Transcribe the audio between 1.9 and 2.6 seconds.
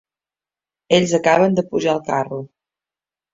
al carro.